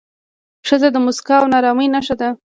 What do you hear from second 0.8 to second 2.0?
د موسکا او نرمۍ